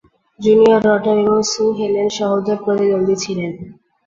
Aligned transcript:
Junior 0.39 0.81
Rotter 0.87 1.17
এবং 1.23 1.39
Sue 1.51 1.63
Helen 1.77 2.07
সহোদর 2.17 2.57
প্রতিদ্বন্দ্বী 2.63 3.15
ছিলেন। 3.23 3.51